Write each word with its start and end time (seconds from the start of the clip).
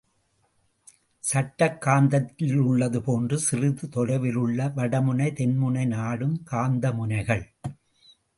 சட்டக் 1.19 1.83
காந்தத்திலுள்ளது 1.85 2.99
போன்று 2.99 3.39
சிறிது 3.39 3.89
தொலைவிலுள்ள 3.89 4.67
வடமுனை 4.75 5.29
தென்முனை 5.33 5.87
நாடும் 5.87 6.43
காந்த 6.43 6.91
முனைகள். 6.91 7.53